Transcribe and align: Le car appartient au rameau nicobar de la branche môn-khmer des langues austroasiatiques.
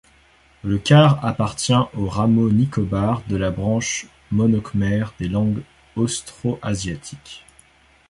Le 0.63 0.79
car 0.79 1.23
appartient 1.23 1.73
au 1.95 2.07
rameau 2.07 2.49
nicobar 2.51 3.21
de 3.27 3.35
la 3.35 3.51
branche 3.51 4.07
môn-khmer 4.31 5.13
des 5.19 5.27
langues 5.27 5.61
austroasiatiques. 5.95 7.45